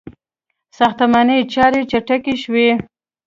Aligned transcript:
•ساختماني 0.77 1.37
چارې 1.53 1.81
چټکې 1.91 2.33
شوې. 2.43 2.69